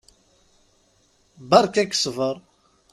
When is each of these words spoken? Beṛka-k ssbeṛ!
Beṛka-k 1.49 1.91
ssbeṛ! 1.95 2.35